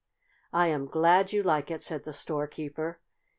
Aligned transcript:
"I 0.51 0.65
am 0.65 0.87
glad 0.87 1.31
you 1.31 1.43
like 1.43 1.69
it," 1.69 1.83
said 1.83 2.05
the 2.05 2.13
storekeeper. 2.13 2.99